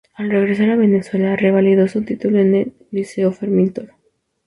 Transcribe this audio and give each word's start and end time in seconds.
Al 0.15 0.31
regresar 0.31 0.71
a 0.71 0.75
Venezuela, 0.75 1.35
revalidó 1.35 1.87
su 1.87 2.01
título 2.03 2.39
en 2.39 2.55
el 2.55 2.73
Liceo 2.89 3.31
Fermín 3.31 3.71
Toro. 3.71 3.93